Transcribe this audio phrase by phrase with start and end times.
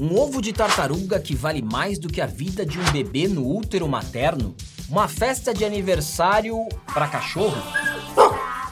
[0.00, 3.46] Um ovo de tartaruga que vale mais do que a vida de um bebê no
[3.46, 4.56] útero materno?
[4.88, 7.62] Uma festa de aniversário para cachorro?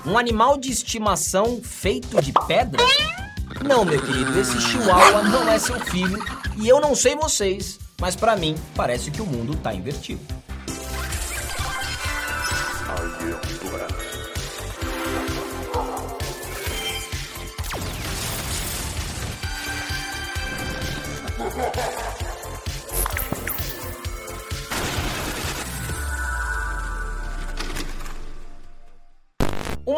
[0.06, 2.82] Um animal de estimação feito de pedra?
[3.62, 6.18] Não, meu querido, esse chihuahua não é seu filho
[6.56, 10.37] e eu não sei vocês, mas para mim parece que o mundo tá invertido.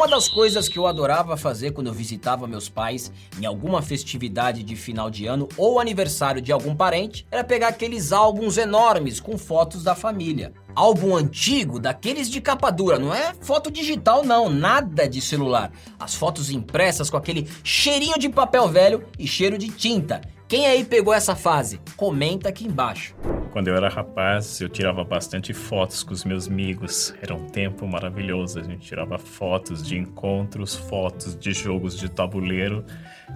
[0.01, 4.63] Uma das coisas que eu adorava fazer quando eu visitava meus pais em alguma festividade
[4.63, 9.37] de final de ano ou aniversário de algum parente era pegar aqueles álbuns enormes com
[9.37, 10.53] fotos da família.
[10.73, 15.71] Álbum antigo, daqueles de capa dura, não é foto digital não, nada de celular.
[15.99, 20.19] As fotos impressas com aquele cheirinho de papel velho e cheiro de tinta.
[20.47, 21.79] Quem aí pegou essa fase?
[21.95, 23.13] Comenta aqui embaixo.
[23.51, 27.13] Quando eu era rapaz, eu tirava bastante fotos com os meus amigos.
[27.21, 28.57] Era um tempo maravilhoso.
[28.59, 32.85] A gente tirava fotos de encontros, fotos de jogos de tabuleiro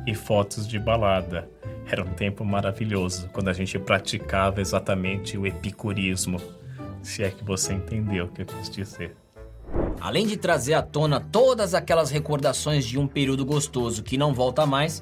[0.07, 1.49] e fotos de balada.
[1.85, 6.39] Era um tempo maravilhoso quando a gente praticava exatamente o epicurismo.
[7.03, 9.17] Se é que você entendeu o que eu quis dizer.
[9.99, 14.65] Além de trazer à tona todas aquelas recordações de um período gostoso que não volta
[14.65, 15.01] mais,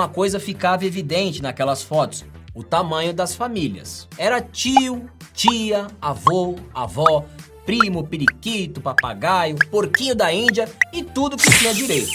[0.00, 4.08] uma coisa ficava evidente naquelas fotos: o tamanho das famílias.
[4.16, 7.26] Era tio, tia, avô, avó,
[7.66, 12.12] primo, periquito, papagaio, porquinho da Índia e tudo que tinha direito.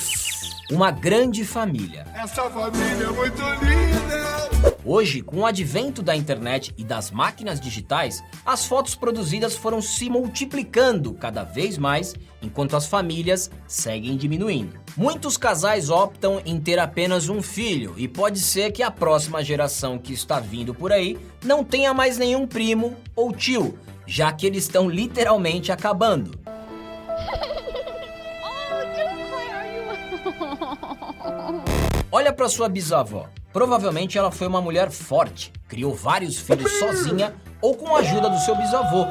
[0.72, 2.08] Uma grande família.
[2.16, 4.76] Essa família é muito linda!
[4.84, 10.10] Hoje, com o advento da internet e das máquinas digitais, as fotos produzidas foram se
[10.10, 14.85] multiplicando cada vez mais, enquanto as famílias seguem diminuindo.
[14.98, 19.98] Muitos casais optam em ter apenas um filho e pode ser que a próxima geração
[19.98, 24.64] que está vindo por aí não tenha mais nenhum primo ou tio, já que eles
[24.64, 26.40] estão literalmente acabando.
[32.12, 33.28] Olha para sua bisavó.
[33.52, 38.40] Provavelmente ela foi uma mulher forte, criou vários filhos sozinha ou com a ajuda do
[38.40, 39.06] seu bisavô.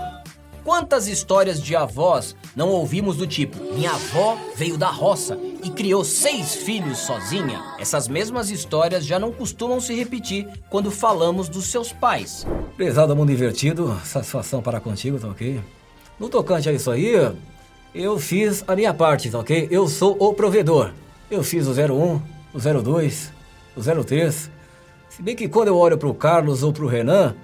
[0.63, 6.05] Quantas histórias de avós não ouvimos do tipo: minha avó veio da roça e criou
[6.05, 7.61] seis filhos sozinha?
[7.79, 12.47] Essas mesmas histórias já não costumam se repetir quando falamos dos seus pais.
[12.77, 15.61] Prezado mundo invertido, satisfação para contigo, tá ok?
[16.21, 17.15] No tocante a isso aí,
[17.95, 19.67] eu fiz a minha parte, tá ok?
[19.71, 20.93] Eu sou o provedor.
[21.31, 22.21] Eu fiz o 01,
[22.53, 23.33] o 02,
[23.75, 24.51] o 03.
[25.09, 27.35] Se bem que quando eu olho pro Carlos ou pro Renan,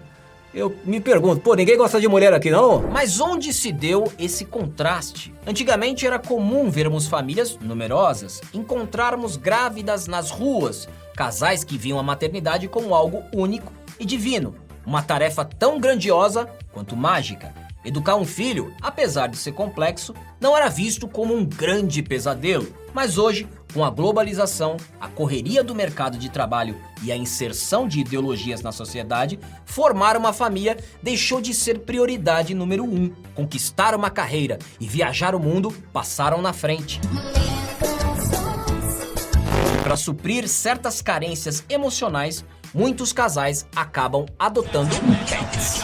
[0.52, 2.82] eu me pergunto, pô, ninguém gosta de mulher aqui não?
[2.82, 5.32] Mas onde se deu esse contraste?
[5.46, 12.66] Antigamente era comum vermos famílias numerosas, encontrarmos grávidas nas ruas, casais que viam a maternidade
[12.66, 17.54] como algo único e divino, uma tarefa tão grandiosa quanto mágica.
[17.84, 22.66] Educar um filho, apesar de ser complexo, não era visto como um grande pesadelo.
[22.92, 28.00] Mas hoje, com a globalização, a correria do mercado de trabalho e a inserção de
[28.00, 33.12] ideologias na sociedade, formar uma família deixou de ser prioridade número um.
[33.34, 37.00] Conquistar uma carreira e viajar o mundo passaram na frente.
[39.82, 44.94] Para suprir certas carências emocionais, muitos casais acabam adotando
[45.28, 45.80] pets.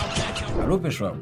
[0.62, 1.16] Alô, pessoal?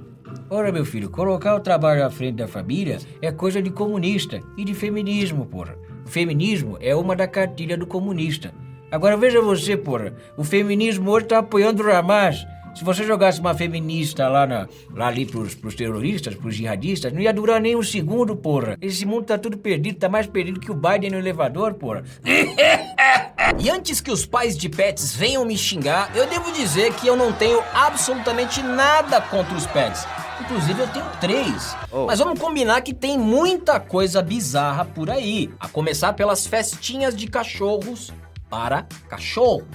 [0.55, 4.65] Ora, meu filho, colocar o trabalho à frente da família é coisa de comunista e
[4.65, 5.77] de feminismo, porra.
[6.07, 8.55] O feminismo é uma da cartilha do comunista.
[8.89, 10.15] Agora veja você, porra.
[10.37, 12.47] O feminismo hoje tá apoiando o Hamas.
[12.73, 17.21] Se você jogasse uma feminista lá, na, lá ali pros, pros terroristas, pros jihadistas, não
[17.21, 18.79] ia durar nem um segundo, porra.
[18.81, 22.05] Esse mundo tá tudo perdido, tá mais perdido que o Biden no elevador, porra.
[23.59, 27.17] e antes que os pais de pets venham me xingar, eu devo dizer que eu
[27.17, 30.07] não tenho absolutamente nada contra os pets.
[30.41, 31.77] Inclusive eu tenho três.
[31.91, 32.07] Oh.
[32.07, 35.51] Mas vamos combinar que tem muita coisa bizarra por aí.
[35.61, 38.13] A começar pelas festinhas de cachorros
[38.51, 39.67] para cachorro.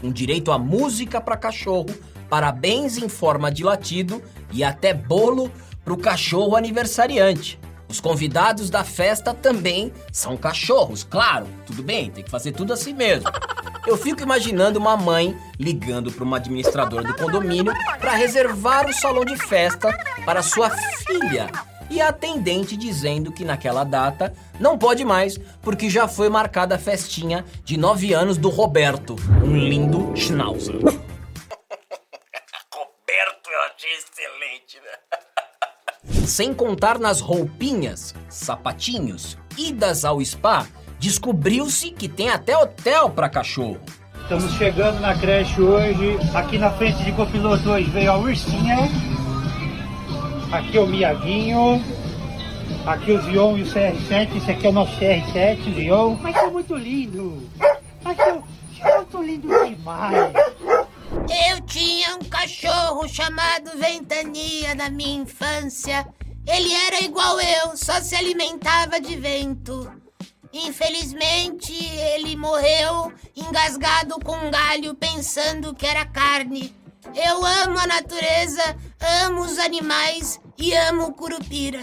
[0.00, 1.86] Com direito a música para cachorro,
[2.28, 4.22] parabéns em forma de latido
[4.52, 5.50] e até bolo
[5.84, 7.58] pro cachorro aniversariante.
[7.94, 11.46] Os convidados da festa também são cachorros, claro.
[11.64, 13.30] Tudo bem, tem que fazer tudo assim mesmo.
[13.86, 19.24] Eu fico imaginando uma mãe ligando para uma administradora do condomínio para reservar o salão
[19.24, 21.48] de festa para sua filha.
[21.88, 26.78] E a atendente dizendo que naquela data não pode mais porque já foi marcada a
[26.78, 30.74] festinha de 9 anos do Roberto, um lindo schnauzer.
[32.74, 34.98] Roberto, eu achei excelente, né?
[36.26, 40.66] Sem contar nas roupinhas, sapatinhos, idas ao spa
[40.98, 43.78] descobriu-se que tem até hotel para cachorro.
[44.22, 46.18] Estamos chegando na creche hoje.
[46.34, 48.88] Aqui na frente de copiloto hoje veio a Ursinha.
[50.50, 51.84] Aqui o Miaguinho.
[52.86, 54.36] Aqui o Zion e o CR7.
[54.36, 56.16] Esse aqui é o nosso CR7, Zion.
[56.22, 57.42] Mas é muito lindo.
[58.02, 58.32] Mas é
[58.96, 60.32] muito lindo demais.
[61.50, 61.93] Eu tinha um
[62.44, 66.06] cachorro chamado Ventania na minha infância.
[66.46, 69.90] Ele era igual eu, só se alimentava de vento.
[70.52, 76.74] Infelizmente, ele morreu engasgado com um galho pensando que era carne.
[77.14, 78.76] Eu amo a natureza,
[79.22, 81.80] amo os animais e amo o curupira.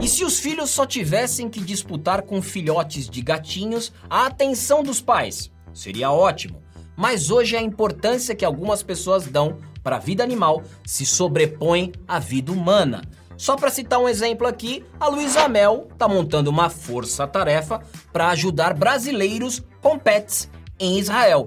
[0.00, 5.02] E se os filhos só tivessem que disputar com filhotes de gatinhos a atenção dos
[5.02, 5.50] pais?
[5.74, 6.62] Seria ótimo.
[6.96, 9.58] Mas hoje a importância que algumas pessoas dão
[9.88, 13.00] para a vida animal se sobrepõe à vida humana.
[13.38, 17.80] Só para citar um exemplo aqui, a Luísa Mel está montando uma força-tarefa
[18.12, 21.46] para ajudar brasileiros com pets em Israel.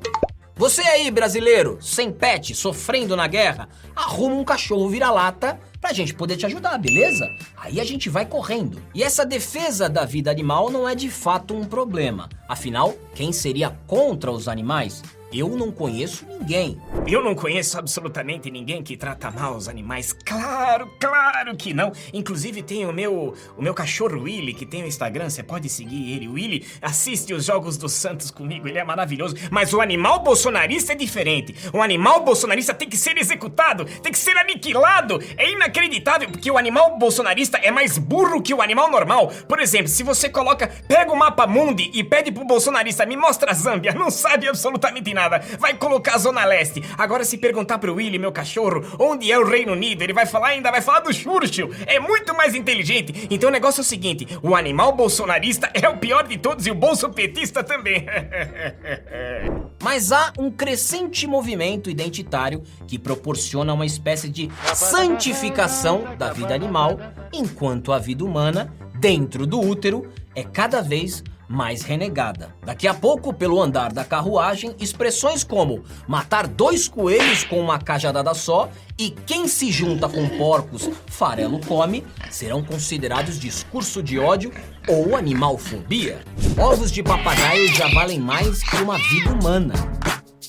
[0.56, 6.36] Você aí, brasileiro, sem pet, sofrendo na guerra, arruma um cachorro vira-lata pra gente poder
[6.36, 7.28] te ajudar, beleza?
[7.56, 8.82] Aí a gente vai correndo.
[8.92, 12.28] E essa defesa da vida animal não é de fato um problema.
[12.50, 15.04] Afinal, quem seria contra os animais?
[15.34, 16.78] Eu não conheço ninguém.
[17.08, 20.12] Eu não conheço absolutamente ninguém que trata mal os animais.
[20.12, 21.94] Claro, claro que não.
[22.14, 26.12] Inclusive tem o meu, o meu cachorro Willy, que tem o Instagram, você pode seguir
[26.12, 26.28] ele.
[26.28, 29.38] O Willy assiste os jogos do Santos comigo, ele é maravilhoso.
[29.50, 31.56] Mas o animal bolsonarista é diferente.
[31.72, 35.18] O animal bolsonarista tem que ser executado, tem que ser aniquilado.
[35.38, 39.32] É inacreditável, porque o animal bolsonarista é mais burro que o animal normal.
[39.48, 43.52] Por exemplo, se você coloca, pega o mapa mundi e pede pro bolsonarista, me mostra
[43.52, 45.42] a Zâmbia, não sabe absolutamente nada nada.
[45.60, 46.84] Vai colocar a Zona Leste.
[46.98, 50.50] Agora, se perguntar pro Willy, meu cachorro, onde é o Reino Unido, ele vai falar
[50.50, 51.72] ainda, vai falar do Churchill.
[51.86, 53.28] É muito mais inteligente.
[53.30, 56.72] Então o negócio é o seguinte: o animal bolsonarista é o pior de todos e
[56.72, 58.06] o bolso petista também.
[59.84, 67.00] Mas há um crescente movimento identitário que proporciona uma espécie de santificação da vida animal,
[67.34, 72.56] enquanto a vida humana, dentro do útero, é cada vez mais renegada.
[72.66, 78.34] Daqui a pouco, pelo andar da carruagem, expressões como matar dois coelhos com uma cajadada
[78.34, 84.52] só e quem se junta com porcos farelo come serão considerados discurso de ódio
[84.88, 86.22] ou animalfobia.
[86.58, 89.74] Ovos de papagaio já valem mais que uma vida humana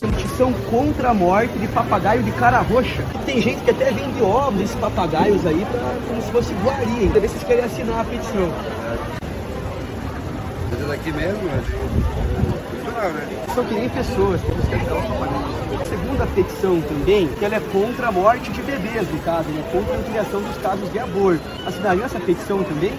[0.03, 3.05] petição contra a morte de papagaio de cara roxa.
[3.25, 7.09] Tem gente que até vende ovos desses papagaios aí pra, como se fosse iguaria.
[7.11, 9.12] Deve vocês querem assinar a petição
[10.91, 11.63] aqui mesmo, né?
[13.55, 18.09] São que nem pessoas, temos que ajudar os Segunda petição também, que ela é contra
[18.09, 19.63] a morte de bebês, no caso, né?
[19.73, 21.43] Contra a ampliação dos casos de aborto.
[21.67, 22.93] Assinariam essa petição também?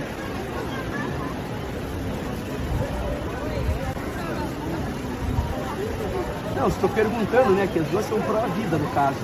[6.55, 7.67] Não, estou perguntando, né?
[7.71, 9.17] Que as duas são pró-vida, no caso.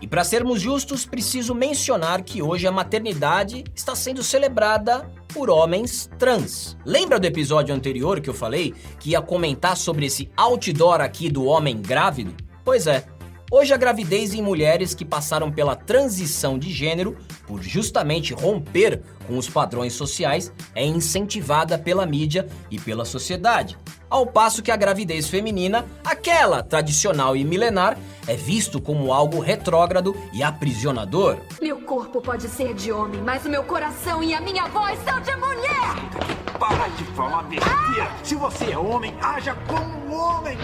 [0.00, 6.10] E para sermos justos, preciso mencionar que hoje a maternidade está sendo celebrada por homens
[6.18, 6.76] trans.
[6.84, 11.44] Lembra do episódio anterior que eu falei que ia comentar sobre esse outdoor aqui do
[11.46, 12.34] homem grávido?
[12.64, 13.06] Pois é,
[13.48, 17.16] Hoje, a gravidez em mulheres que passaram pela transição de gênero,
[17.46, 23.78] por justamente romper com os padrões sociais, é incentivada pela mídia e pela sociedade.
[24.08, 30.16] Ao passo que a gravidez feminina, aquela tradicional e milenar, é visto como algo retrógrado
[30.32, 31.38] e aprisionador.
[31.60, 35.20] Meu corpo pode ser de homem, mas o meu coração e a minha voz são
[35.20, 36.56] de mulher!
[36.58, 38.10] Para de falar besteira!
[38.22, 40.56] Se você é homem, haja como um homem!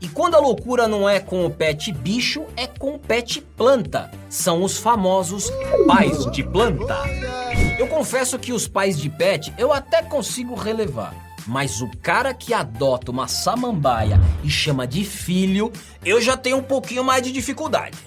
[0.00, 4.10] E quando a loucura não é com o pet bicho, é com o pet planta.
[4.28, 5.50] São os famosos
[5.86, 6.96] pais de planta.
[7.98, 11.12] Confesso que os pais de pet eu até consigo relevar.
[11.44, 15.72] Mas o cara que adota uma samambaia e chama de filho,
[16.04, 17.98] eu já tenho um pouquinho mais de dificuldade.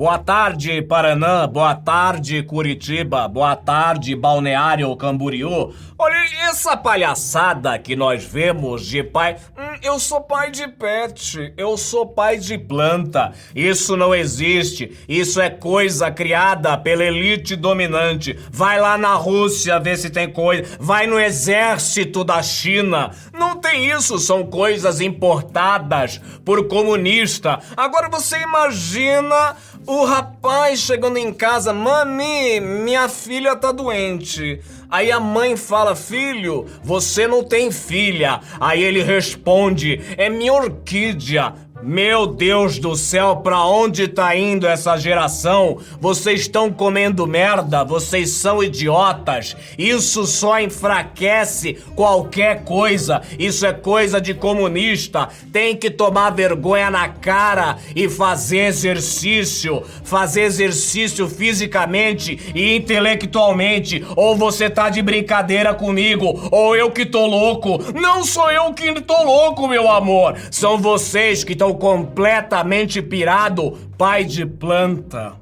[0.00, 1.46] Boa tarde, Paraná.
[1.46, 3.28] Boa tarde, Curitiba.
[3.28, 5.74] Boa tarde, Balneário Camboriú.
[5.98, 6.16] Olha,
[6.48, 9.36] essa palhaçada que nós vemos de pai.
[9.58, 11.52] Hum, eu sou pai de pet.
[11.54, 13.32] Eu sou pai de planta.
[13.54, 14.96] Isso não existe.
[15.06, 18.38] Isso é coisa criada pela elite dominante.
[18.50, 20.78] Vai lá na Rússia ver se tem coisa.
[20.80, 23.10] Vai no exército da China.
[23.34, 24.18] Não tem isso.
[24.18, 27.60] São coisas importadas por comunista.
[27.76, 29.54] Agora você imagina
[29.86, 34.60] o rapaz chegando em casa, mami, minha filha tá doente.
[34.90, 38.40] Aí a mãe fala, filho, você não tem filha.
[38.60, 41.54] Aí ele responde, é minha orquídea.
[41.82, 45.78] Meu Deus do céu, pra onde tá indo essa geração?
[45.98, 49.56] Vocês estão comendo merda, vocês são idiotas.
[49.78, 53.22] Isso só enfraquece qualquer coisa.
[53.38, 55.30] Isso é coisa de comunista.
[55.50, 59.82] Tem que tomar vergonha na cara e fazer exercício.
[60.04, 64.04] Fazer exercício fisicamente e intelectualmente.
[64.16, 67.78] Ou você tá de brincadeira comigo, ou eu que tô louco.
[67.98, 70.36] Não sou eu que tô louco, meu amor.
[70.50, 75.34] São vocês que estão completamente pirado, pai de planta.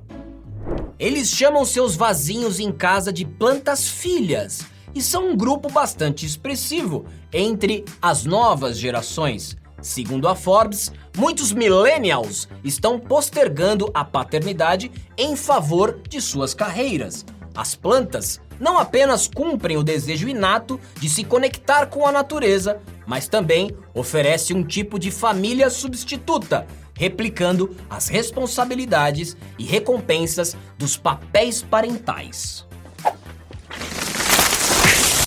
[0.99, 7.05] Eles chamam seus vasinhos em casa de plantas filhas e são um grupo bastante expressivo
[7.33, 9.57] entre as novas gerações.
[9.81, 17.25] Segundo a Forbes, muitos millennials estão postergando a paternidade em favor de suas carreiras.
[17.55, 23.27] As plantas não apenas cumprem o desejo inato de se conectar com a natureza, mas
[23.27, 32.67] também oferece um tipo de família substituta, replicando as responsabilidades e recompensas dos papéis parentais.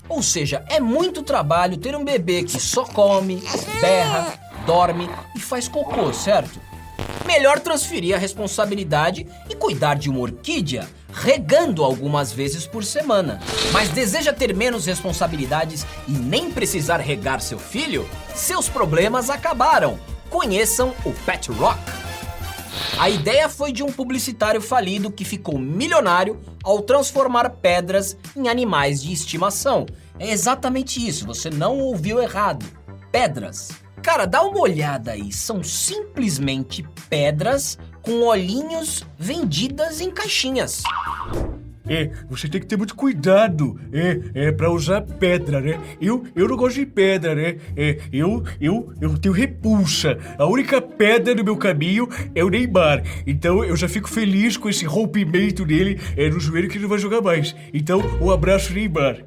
[0.08, 3.42] Ou seja, é muito trabalho ter um bebê que só come,
[3.80, 6.60] berra, dorme e faz cocô, certo?
[7.26, 13.38] Melhor transferir a responsabilidade e cuidar de uma orquídea, regando algumas vezes por semana.
[13.72, 18.08] Mas deseja ter menos responsabilidades e nem precisar regar seu filho?
[18.34, 19.98] Seus problemas acabaram.
[20.30, 21.78] Conheçam o Pet Rock.
[22.98, 29.02] A ideia foi de um publicitário falido que ficou milionário ao transformar pedras em animais
[29.02, 29.86] de estimação.
[30.18, 32.64] É exatamente isso, você não ouviu errado.
[33.10, 33.70] Pedras.
[34.02, 40.82] Cara, dá uma olhada aí, são simplesmente pedras com olhinhos vendidas em caixinhas.
[41.88, 45.80] É, você tem que ter muito cuidado, é, é, pra usar pedra, né?
[46.00, 47.56] Eu, eu não gosto de pedra, né?
[47.76, 50.16] É, eu, eu, eu tenho repulsa.
[50.38, 53.02] A única pedra no meu caminho é o Neymar.
[53.26, 56.90] Então eu já fico feliz com esse rompimento dele é, no joelho que ele não
[56.90, 57.54] vai jogar mais.
[57.74, 59.24] Então, um abraço, Neymar.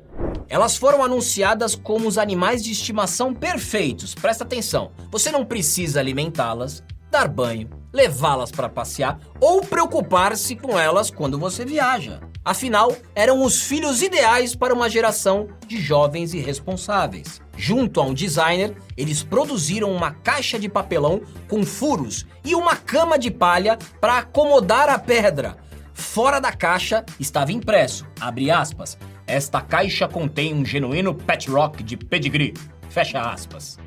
[0.48, 4.16] Elas foram anunciadas como os animais de estimação perfeitos.
[4.16, 11.10] Presta atenção, você não precisa alimentá-las, dar banho, levá-las para passear ou preocupar-se com elas
[11.10, 12.20] quando você viaja.
[12.44, 17.42] Afinal, eram os filhos ideais para uma geração de jovens irresponsáveis.
[17.58, 23.18] Junto a um designer, eles produziram uma caixa de papelão com furos e uma cama
[23.18, 25.58] de palha para acomodar a pedra.
[25.94, 31.98] Fora da caixa estava impresso, abre aspas, esta caixa contém um genuíno pet rock de
[31.98, 32.54] pedigree.
[32.90, 33.80] Fecha aspas.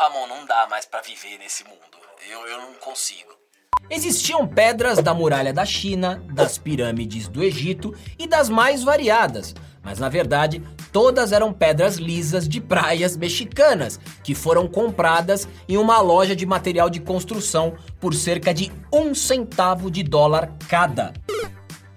[0.00, 1.76] Ramon, não dá mais para viver nesse mundo.
[2.26, 3.36] Eu, eu não consigo.
[3.90, 9.98] Existiam pedras da muralha da China, das pirâmides do Egito e das mais variadas, mas
[9.98, 16.34] na verdade todas eram pedras lisas de praias mexicanas que foram compradas em uma loja
[16.34, 21.12] de material de construção por cerca de um centavo de dólar cada.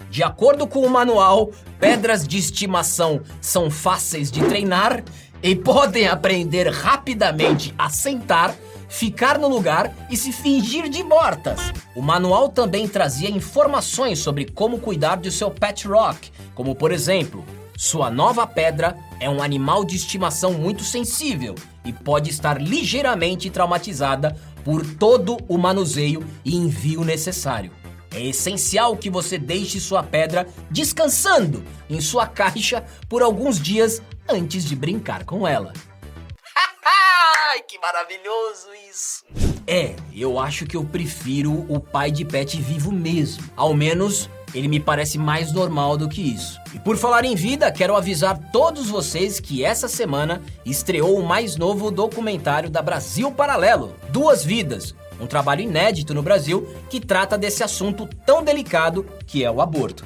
[0.10, 5.04] De acordo com o manual, pedras de estimação são fáceis de treinar
[5.44, 8.56] e podem aprender rapidamente a sentar,
[8.88, 11.60] ficar no lugar e se fingir de mortas.
[11.94, 17.44] O manual também trazia informações sobre como cuidar de seu pet rock, como por exemplo,
[17.76, 24.38] sua nova pedra é um animal de estimação muito sensível e pode estar ligeiramente traumatizada
[24.64, 27.83] por todo o manuseio e envio necessário.
[28.14, 34.64] É essencial que você deixe sua pedra descansando em sua caixa por alguns dias antes
[34.64, 35.74] de brincar com ela.
[37.68, 39.24] Que maravilhoso isso!
[39.66, 43.44] É, eu acho que eu prefiro o pai de pet vivo mesmo.
[43.56, 46.60] Ao menos ele me parece mais normal do que isso.
[46.74, 51.56] E por falar em vida, quero avisar todos vocês que essa semana estreou o mais
[51.56, 57.64] novo documentário da Brasil Paralelo, Duas Vidas, um trabalho inédito no Brasil que trata desse
[57.64, 60.06] assunto tão delicado que é o aborto.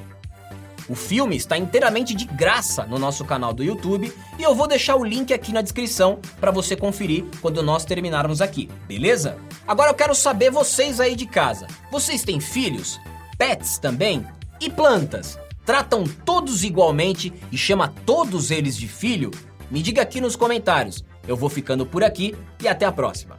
[0.90, 4.96] O filme está inteiramente de graça no nosso canal do YouTube e eu vou deixar
[4.96, 9.38] o link aqui na descrição para você conferir quando nós terminarmos aqui, beleza?
[9.68, 11.68] Agora eu quero saber vocês aí de casa.
[11.92, 13.00] Vocês têm filhos?
[13.38, 14.26] Pets também?
[14.62, 15.38] E plantas?
[15.66, 19.32] Tratam todos igualmente e chama todos eles de filho?
[19.70, 21.04] Me diga aqui nos comentários.
[21.28, 22.34] Eu vou ficando por aqui
[22.64, 23.38] e até a próxima.